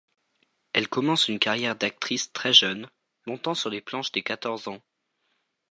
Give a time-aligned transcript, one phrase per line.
[0.73, 2.89] Elle commence une carrière d'actrice très jeune,
[3.27, 4.81] montant sur les planches dès quatorze ans.